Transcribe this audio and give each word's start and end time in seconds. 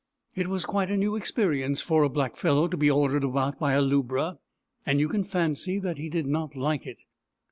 It 0.33 0.47
was 0.47 0.65
quite 0.65 0.89
a 0.89 0.97
new 0.97 1.15
experience 1.15 1.79
for 1.83 2.01
a 2.03 2.09
blackfellow 2.09 2.67
to 2.71 2.75
be 2.75 2.89
ordered 2.89 3.23
about 3.23 3.59
by 3.59 3.73
a 3.73 3.81
lubra, 3.83 4.39
and 4.83 4.99
you 4.99 5.07
can 5.07 5.23
fancy 5.23 5.77
that 5.77 5.99
he 5.99 6.09
did 6.09 6.25
not 6.25 6.55
like 6.55 6.87
it. 6.87 6.97